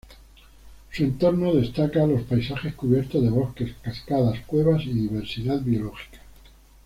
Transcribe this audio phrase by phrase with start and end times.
[0.91, 6.17] Su entorno destaca los paisajes cubiertos de bosques, cascadas, cuevas y diversidad biológica.